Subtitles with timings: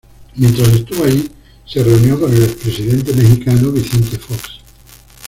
[0.35, 1.29] Mientras estuvo allí,
[1.63, 4.41] se reunió con el expresidente mexicano Vicente Fox.